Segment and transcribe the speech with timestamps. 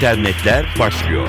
[0.00, 1.28] internetler başlıyor.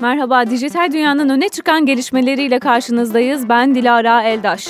[0.00, 3.48] Merhaba, dijital dünyanın öne çıkan gelişmeleriyle karşınızdayız.
[3.48, 4.68] Ben Dilara Eldaş.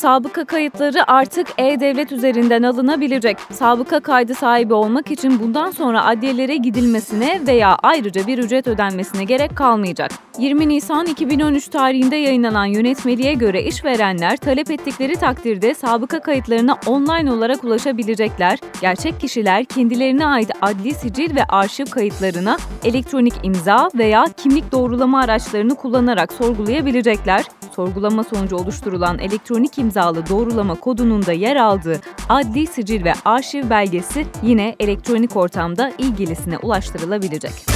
[0.00, 3.36] Sabıka kayıtları artık e-devlet üzerinden alınabilecek.
[3.52, 9.56] Sabıka kaydı sahibi olmak için bundan sonra adliyelere gidilmesine veya ayrıca bir ücret ödenmesine gerek
[9.56, 10.10] kalmayacak.
[10.38, 17.64] 20 Nisan 2013 tarihinde yayınlanan yönetmeliğe göre işverenler talep ettikleri takdirde sabıka kayıtlarına online olarak
[17.64, 18.58] ulaşabilecekler.
[18.80, 25.74] Gerçek kişiler kendilerine ait adli sicil ve arşiv kayıtlarına elektronik imza veya kimlik doğrulama araçlarını
[25.74, 27.44] kullanarak sorgulayabilecekler.
[27.80, 34.26] Sorgulama sonucu oluşturulan elektronik imzalı doğrulama kodunun da yer aldığı adli sicil ve arşiv belgesi
[34.42, 37.69] yine elektronik ortamda ilgilisine ulaştırılabilecek.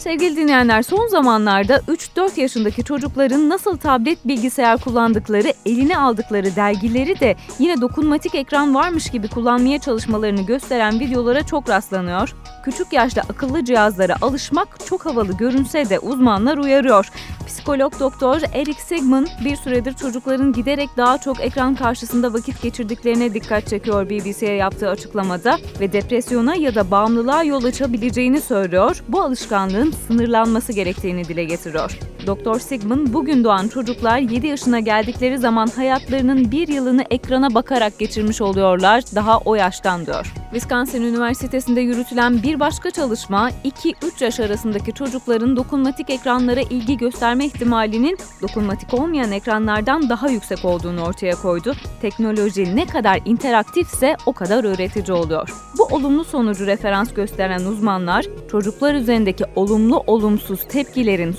[0.00, 7.36] Sevgili dinleyenler son zamanlarda 3-4 yaşındaki çocukların nasıl tablet bilgisayar kullandıkları, eline aldıkları dergileri de
[7.58, 12.34] yine dokunmatik ekran varmış gibi kullanmaya çalışmalarını gösteren videolara çok rastlanıyor.
[12.64, 17.10] Küçük yaşta akıllı cihazlara alışmak çok havalı görünse de uzmanlar uyarıyor.
[17.46, 23.66] Psikolog doktor Eric Sigmund bir süredir çocukların giderek daha çok ekran karşısında vakit geçirdiklerine dikkat
[23.66, 29.02] çekiyor BBC'ye yaptığı açıklamada ve depresyona ya da bağımlılığa yol açabileceğini söylüyor.
[29.08, 31.98] Bu alışkanlığın sınırlanması gerektiğini dile getiriyor.
[32.26, 38.40] Doktor Sigmund bugün doğan çocuklar 7 yaşına geldikleri zaman hayatlarının bir yılını ekrana bakarak geçirmiş
[38.40, 40.34] oluyorlar daha o yaştan diyor.
[40.50, 48.18] Wisconsin Üniversitesi'nde yürütülen bir başka çalışma 2-3 yaş arasındaki çocukların dokunmatik ekranlara ilgi gösterme ihtimalinin
[48.42, 51.74] dokunmatik olmayan ekranlardan daha yüksek olduğunu ortaya koydu.
[52.02, 55.50] Teknoloji ne kadar interaktifse o kadar öğretici oluyor.
[55.78, 61.32] Bu olumlu sonucu referans gösteren uzmanlar çocuklar üzerindeki olumlu olumsuz tepkilerin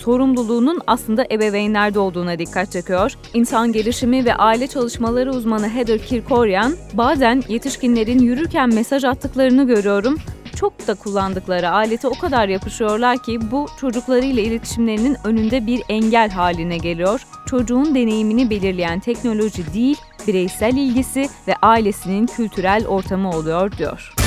[0.72, 3.14] sorumluluğunun aslında ebeveynlerde olduğuna dikkat çekiyor.
[3.33, 10.18] İnsan gelişimi ve aile çalışmaları uzmanı Heather Kirkorian, bazen yetişkinlerin yürürken mesaj attıklarını görüyorum
[10.56, 16.78] çok da kullandıkları alete o kadar yapışıyorlar ki bu çocuklarıyla iletişimlerinin önünde bir engel haline
[16.78, 17.22] geliyor.
[17.46, 19.97] Çocuğun deneyimini belirleyen teknoloji değil,
[20.28, 24.21] bireysel ilgisi ve ailesinin kültürel ortamı oluyor diyor.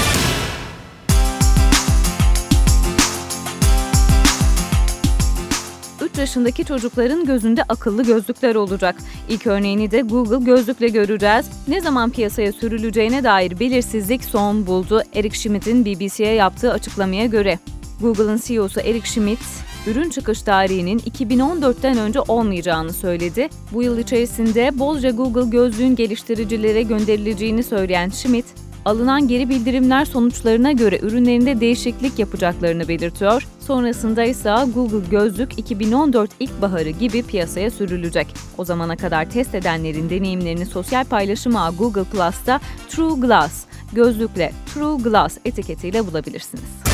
[6.14, 8.97] 3 yaşındaki çocukların gözünde akıllı gözlükler olacak.
[9.28, 11.47] İlk örneğini de Google gözlükle göreceğiz.
[11.69, 17.58] Ne zaman piyasaya sürüleceğine dair belirsizlik son buldu Eric Schmidt'in BBC'ye yaptığı açıklamaya göre.
[18.00, 19.38] Google'ın CEO'su Eric Schmidt,
[19.86, 23.48] ürün çıkış tarihinin 2014'ten önce olmayacağını söyledi.
[23.72, 28.46] Bu yıl içerisinde bolca Google gözlüğün geliştiricilere gönderileceğini söyleyen Schmidt,
[28.84, 33.46] alınan geri bildirimler sonuçlarına göre ürünlerinde değişiklik yapacaklarını belirtiyor.
[33.60, 38.26] Sonrasında ise Google Gözlük 2014 ilkbaharı gibi piyasaya sürülecek.
[38.58, 45.02] O zamana kadar test edenlerin deneyimlerini sosyal paylaşım ağı Google Plus'ta True Glass, gözlükle True
[45.02, 46.94] Glass etiketiyle bulabilirsiniz.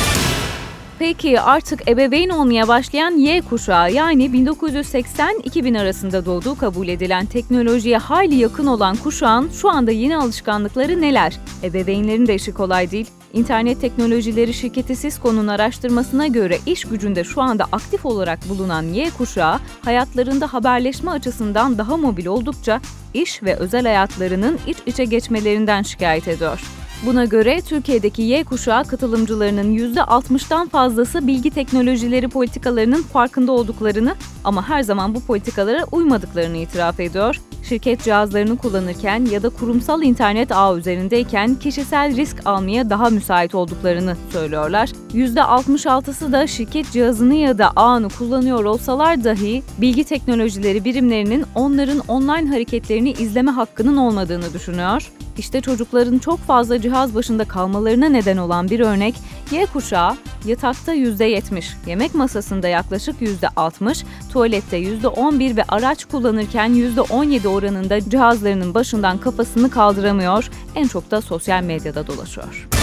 [1.00, 8.34] Peki artık ebeveyn olmaya başlayan Y kuşağı yani 1980-2000 arasında doğduğu kabul edilen teknolojiye hayli
[8.34, 11.36] yakın olan kuşağın şu anda yeni alışkanlıkları neler?
[11.62, 13.06] Ebeveynlerin de işi kolay değil.
[13.32, 19.58] İnternet Teknolojileri Şirketi Cisco'nun araştırmasına göre iş gücünde şu anda aktif olarak bulunan Y kuşağı
[19.84, 22.80] hayatlarında haberleşme açısından daha mobil oldukça
[23.14, 26.60] iş ve özel hayatlarının iç içe geçmelerinden şikayet ediyor.
[27.06, 34.82] Buna göre Türkiye'deki Y kuşağı katılımcılarının %60'tan fazlası bilgi teknolojileri politikalarının farkında olduklarını ama her
[34.82, 37.40] zaman bu politikalara uymadıklarını itiraf ediyor.
[37.62, 44.16] Şirket cihazlarını kullanırken ya da kurumsal internet ağı üzerindeyken kişisel risk almaya daha müsait olduklarını
[44.32, 44.90] söylüyorlar.
[45.14, 52.48] %66'sı da şirket cihazını ya da ağını kullanıyor olsalar dahi bilgi teknolojileri birimlerinin onların online
[52.48, 55.10] hareketlerini izleme hakkının olmadığını düşünüyor.
[55.38, 59.14] İşte çocukların çok fazla cihaz başında kalmalarına neden olan bir örnek
[59.50, 68.10] Y kuşağı yatakta %70, yemek masasında yaklaşık %60, tuvalette %11 ve araç kullanırken %17 oranında
[68.10, 72.79] cihazlarının başından kafasını kaldıramıyor, en çok da sosyal medyada dolaşıyor.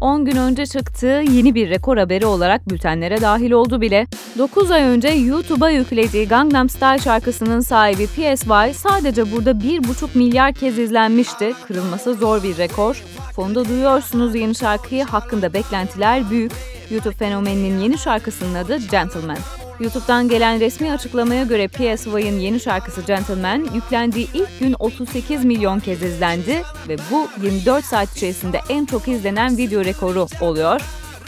[0.00, 4.06] 10 gün önce çıktığı yeni bir rekor haberi olarak bültenlere dahil oldu bile.
[4.38, 10.78] 9 ay önce YouTube'a yüklediği Gangnam Style şarkısının sahibi PSY sadece burada 1,5 milyar kez
[10.78, 11.52] izlenmişti.
[11.66, 13.02] Kırılması zor bir rekor.
[13.36, 16.52] Fonda duyuyorsunuz yeni şarkıyı hakkında beklentiler büyük.
[16.90, 19.38] YouTube fenomeninin yeni şarkısının adı Gentleman.
[19.80, 26.02] YouTube'dan gelen resmi açıklamaya göre PSY'ın yeni şarkısı Gentleman yüklendiği ilk gün 38 milyon kez
[26.02, 30.80] izlendi ve bu 24 saat içerisinde en çok izlenen video rekoru oluyor.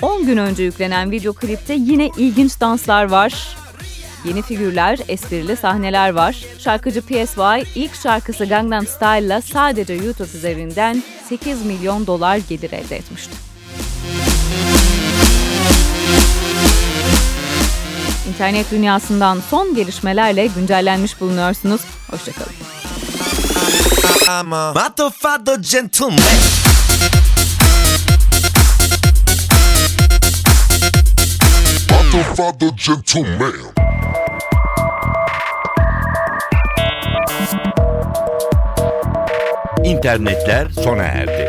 [0.02, 3.56] 10 gün önce yüklenen video klipte yine ilginç danslar var.
[4.24, 6.44] Yeni figürler, esprili sahneler var.
[6.58, 13.47] Şarkıcı PSY ilk şarkısı Gangnam Style'la sadece YouTube üzerinden 8 milyon dolar gelir elde etmişti.
[18.28, 21.80] İnternet dünyasından son gelişmelerle güncellenmiş bulunuyorsunuz.
[22.10, 22.52] Hoşçakalın.
[24.28, 26.18] I'm a motherfucker gentleman.
[31.90, 33.52] Motherfucker gentleman.
[39.84, 41.47] İnternetler sona erdi.